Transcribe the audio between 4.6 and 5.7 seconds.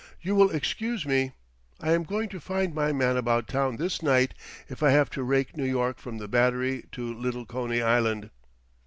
if I have to rake New